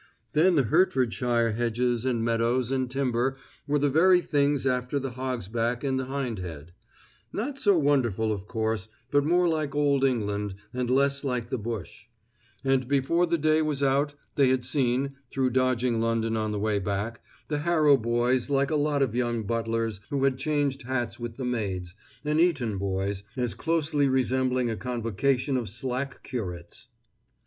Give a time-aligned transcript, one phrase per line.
[0.33, 5.47] Then the Hertfordshire hedges and meadows and timber were the very things after the Hog's
[5.47, 6.71] Back and Hindhead;
[7.31, 12.05] not so wonderful, of course, but more like old England and less like the bush;
[12.63, 16.79] and before the day was out they had seen, through dodging London on the way
[16.79, 21.37] back, the Harrow boys like a lot of young butlers who had changed hats with
[21.37, 21.93] the maids,
[22.25, 26.87] and Eton boys as closely resembling a convocation of slack curates.